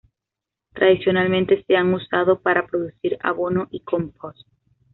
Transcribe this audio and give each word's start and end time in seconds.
Tradicionalmente 0.73 1.63
se 1.67 1.75
han 1.77 1.93
usado 1.93 2.41
para 2.41 2.65
producir 2.65 3.19
abono 3.21 3.67
y 3.69 3.81
compost. 3.81 4.47